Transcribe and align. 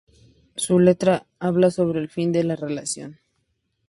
Su 0.55 0.79
letra 0.79 1.27
habla 1.37 1.69
sobre 1.69 1.99
el 1.99 2.09
fin 2.09 2.31
de 2.31 2.41
una 2.41 2.55
relación. 2.55 3.19